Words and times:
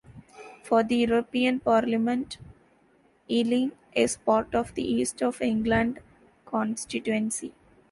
For 0.63 0.81
the 0.83 0.95
European 0.95 1.59
Parliament 1.59 2.39
Yelling 3.27 3.73
is 3.93 4.17
part 4.17 4.55
of 4.55 4.73
the 4.73 4.81
East 4.83 5.21
of 5.21 5.43
England 5.43 5.99
constituency. 6.47 7.53